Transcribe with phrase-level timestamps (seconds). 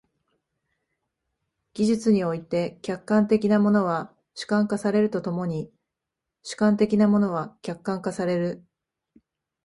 [1.75, 5.71] 技術において、客観的なものは主観化されると共に
[6.41, 8.65] 主観的なものは客観化される。